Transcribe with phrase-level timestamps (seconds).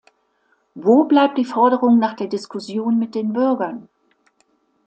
[0.73, 3.87] Wo bleibt die Forderung nach der Diskussion mit den Bürgern?